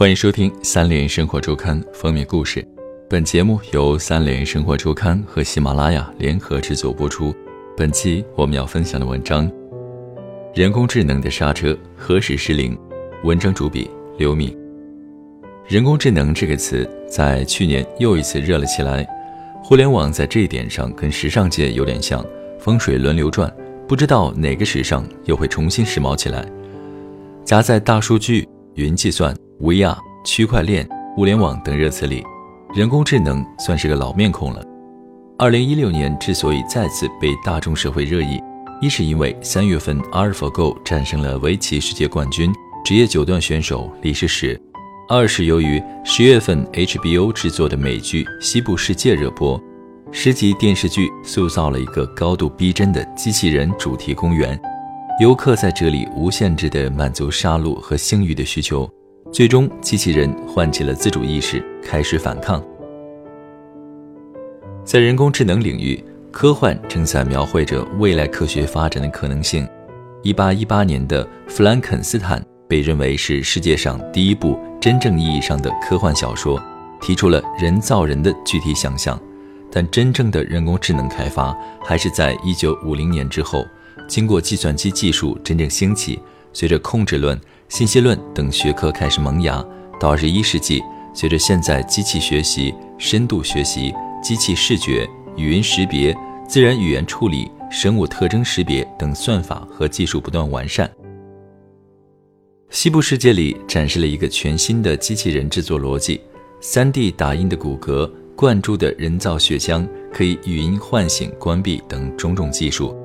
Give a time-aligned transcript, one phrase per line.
[0.00, 2.66] 欢迎收听三联生活周刊封面故事。
[3.06, 7.34] 本节目由三联生活周刊和喜马拉雅联合制作播出。
[7.76, 9.46] 本期我们要分享的文章：
[10.54, 12.74] 人工智能的刹车何时失灵？
[13.24, 14.56] 文章主笔刘敏。
[15.68, 19.06] 人工智能这个词在去年又一次热了起来。
[19.62, 22.24] 互联网在这一点上跟时尚界有点像，
[22.58, 23.54] 风水轮流转，
[23.86, 26.42] 不知道哪个时尚又会重新时髦起来。
[27.44, 29.34] 夹在大数据、云计算。
[29.60, 29.94] VR、
[30.24, 30.88] 区块链、
[31.18, 32.24] 物联网等热词里，
[32.74, 34.64] 人工智能算是个老面孔了。
[35.38, 38.40] 二零一六年之所以再次被大众社会热议，
[38.80, 42.50] 一是因为三月份 AlphaGo 战胜了围棋世界冠军、
[42.82, 44.58] 职业九段选手李世石；
[45.10, 49.62] 二是由于十月份 HBO 制作的美剧《西部世界》热播，
[50.10, 54.58] 十集电视剧塑造了一个高度逼真的机器人主题公园，
[55.20, 58.90] 游客在这里无限制地满足杀戮和性欲的需求。
[59.30, 62.64] 最终，机器人唤起了自主意识，开始反抗。
[64.82, 69.68] 在人工智能领域，科幻正在描绘着未来科学发展的可能性。
[70.22, 76.58] 一八一八年的《弗兰肯斯坦》被认为是世界上第一部真正意义上的科幻小说，
[76.98, 79.20] 提出了人造人的具体想象。
[79.70, 83.66] 但真正的人工智能开发还是在一九五零年之后，
[84.08, 86.18] 经过计算机技术真正兴起，
[86.52, 87.40] 随着控制论。
[87.68, 89.64] 信息论等学科开始萌芽，
[90.00, 90.82] 到二十一世纪，
[91.14, 96.12] 随着现在机器学习、深度学习、机器视觉、语音识别、
[96.48, 100.90] 自然语言处理、生物特征识别等算法和技术不断完善，
[102.70, 106.20] 西部世界里展示了一个全新的机器人制作逻辑
[106.60, 112.99] ：3D 打印的骨骼、灌注的人造血浆、可以语音唤醒、关闭等种种技术。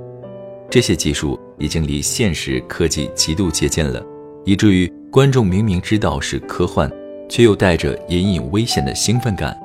[0.75, 4.05] 这些技术已经离现实科技极度接近了。
[4.43, 6.91] 以至于观众明明知道是科幻，
[7.29, 9.57] 却又带着隐隐危险的兴奋感。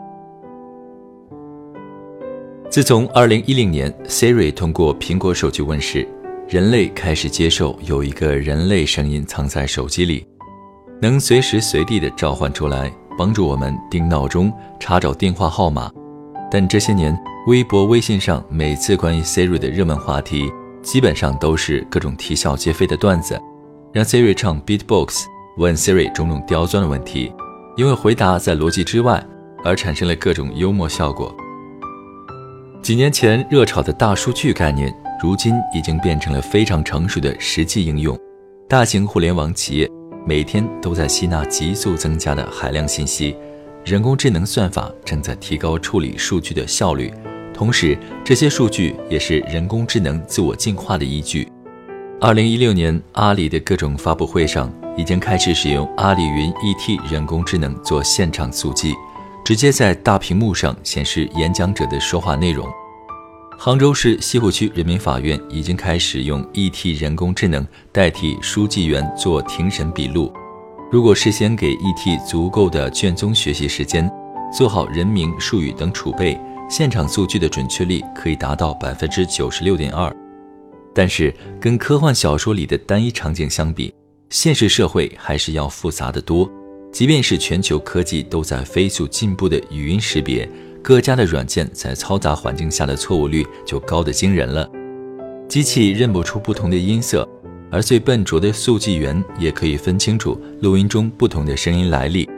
[2.70, 6.06] 自从2010年 Siri 通过苹果手机问世，
[6.48, 10.24] 人类开始接受有一个人类声音藏在手机里，
[11.02, 12.88] 能随时随地的召唤出来，
[13.18, 15.90] 帮助我们定闹钟、查找电话号码。
[16.52, 20.48] 但这些年，微博、微信上每次关于 Siri 的热门话题，
[20.82, 23.40] 基本上都是各种啼笑皆非的段子。
[23.92, 25.24] 让 Siri 唱 Beatbox，
[25.56, 27.32] 问 Siri 种种刁钻的问题，
[27.76, 29.24] 因为回答在逻辑之外，
[29.64, 31.34] 而产生了各种幽默效果。
[32.82, 38.18] 几年前热炒的大数据概念，如今已经变成了非常成熟的实际应用。
[38.68, 39.90] 大型互联网企业
[40.24, 43.36] 每天都在吸纳急速增加的海量信息，
[43.84, 47.12] 人工智能算法正在提高处理数据的效率，
[47.60, 47.94] 同时
[48.24, 51.46] 这些数据也是人工智能自我进化的依据。
[52.18, 58.94] 二零一六年，阿里的各种发布会上已经开始使用阿里云 ET 人工智能做现场速记，
[59.44, 62.66] 直接在大屏幕上显示演讲者的说话内容。
[63.58, 70.32] 杭州市西湖区人民法院已经开始用 ET 人工智能代替书记员做庭审笔录。
[70.90, 74.10] 如果事先给 ET 足够的卷宗学习时间，
[74.50, 80.14] 做好人名、术语等储备，现场速记的准确率可以达到百分之九十六点二。
[80.94, 83.92] 但是，跟科幻小说里的单一场景相比，
[84.30, 86.48] 现实社会还是要复杂的多。
[86.92, 90.48] 即便是全球科技都在飞速进步的语音识别，
[90.80, 94.68] 各家的软件在嘈杂环境下的错误率就高得惊人了。
[95.48, 97.28] 机器认不出不同的音色，
[97.70, 102.28] 而最笨拙的速记员也可以分清楚录音中不同的声音来历。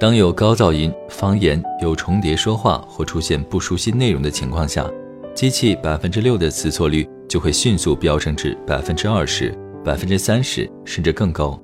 [0.00, 4.88] 当有高噪音、方言、有重叠说话或出现不熟悉内容的情况下，
[5.34, 7.08] 机器百分之六的词错率。
[7.28, 9.54] 就会迅速飙升至百分之二十、
[9.84, 11.60] 百分之三十，甚至更高。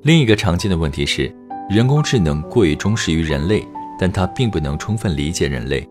[0.00, 1.30] 另一个常见的问题是，
[1.68, 3.62] 人工智能过于忠实于人类，
[4.00, 5.86] 但它并不能充分理解人类。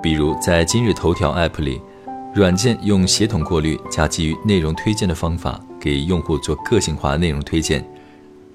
[0.00, 1.80] 比如，在今日头条 App 里，
[2.32, 7.84] 软件用协同过滤加基于内容推荐的方法，给用户做个性化内容推荐。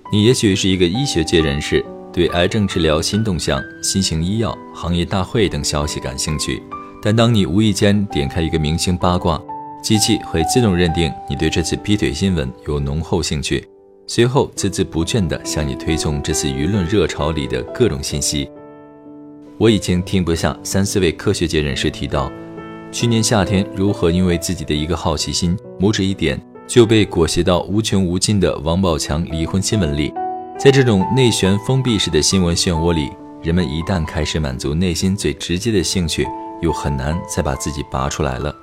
[0.09, 1.83] 你也许是一个医学界人士，
[2.19, 6.61] 对癌症治疗新动向、新型医药、行业大会等消息感兴趣。
[7.01, 9.41] 但当你无意间点开一个明星八卦，
[9.81, 13.65] 机器会自动认定你对这次劈腿新闻有浓厚兴趣，
[14.05, 18.51] 随后孜孜不倦地向你推送这次舆论热潮里的各种信息。
[19.57, 22.29] 我已经听不下三四位科学界人士提到，
[22.91, 26.37] 去年夏天如何因为自己的一个好奇心，拇指一点
[26.67, 30.11] 就被裹挟到无穷无尽的王宝强离婚新闻里。
[30.59, 33.09] 在这种内旋封闭式的新闻漩涡里，
[33.41, 36.27] 人们一旦开始满足内心最直接的兴趣。
[36.61, 38.53] 又很难再把自己拔出来了。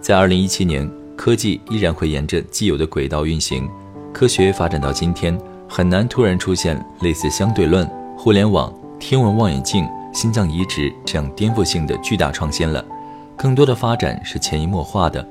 [0.00, 3.70] 在二零一七年，科技依然会沿着既有的轨道运行。
[4.12, 5.38] 科学发展到今天，
[5.68, 7.88] 很难突然出现类似相对论、
[8.18, 12.84] 互联网、天文望远镜、心脏移植这样颠覆性的巨大创新了。
[13.36, 15.24] 更多的发展是潜移默化的。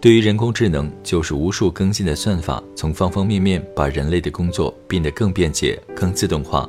[0.00, 6.66] 对于人工智能，就是无数更新的算法，从方方面面把人类的工作变得更便捷、更自动化、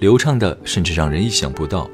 [0.00, 1.88] 流畅的，甚至让人意想不到。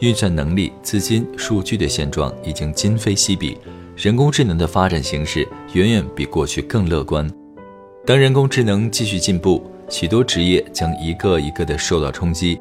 [0.00, 3.56] 运算能力、资金、数据的现状已经今非昔比，
[3.96, 7.26] 人工智能的发展形势远远比过去更乐观。
[8.04, 12.60] 当人工智能继续进步，许多职业将一个一个的受到冲击。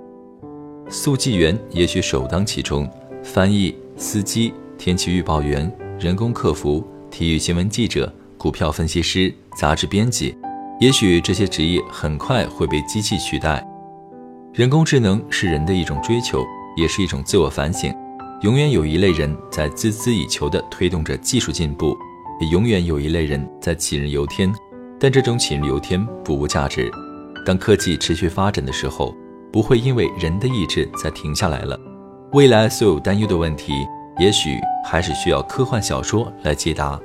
[0.87, 2.89] 速记员也许首当其冲，
[3.21, 4.53] 翻译、司机。
[4.75, 10.35] 天气预报员、人工客服、体育新闻记者、股票分析师、杂志编辑，
[10.79, 13.63] 也许这些职业很快会被机器取代。
[14.51, 16.43] 人工智能是人的一种追求，
[16.75, 17.93] 也是一种自我反省。
[18.41, 21.95] 永远有一类人在孜孜以求地推动着技术进步，
[22.41, 24.51] 也永远有一类人在杞人忧天。
[24.99, 26.91] 但这种杞人忧天不无价值。
[27.45, 29.15] 当科技持续发展的时候，
[29.51, 31.79] 不会因为人的意志在停下来了。
[32.31, 33.85] 未来所有担忧的问题。
[34.19, 36.99] 也许还是需要科幻小说来解答。